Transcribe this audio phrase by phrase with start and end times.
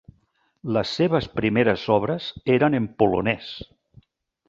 [0.77, 3.55] Les seves primeres obres eren en polonès.